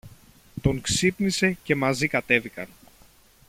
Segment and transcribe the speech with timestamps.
[0.61, 2.67] Τον ξύπνησε και μαζί κατέβηκαν.